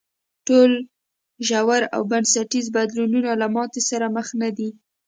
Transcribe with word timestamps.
ټول 0.47 0.71
ژور 1.47 1.81
او 1.95 2.01
بنسټیز 2.11 2.65
بدلونونه 2.75 3.31
له 3.41 3.47
ماتې 3.55 3.81
سره 3.89 4.05
مخ 4.15 4.27
نه 4.41 4.49
دي. 4.57 4.69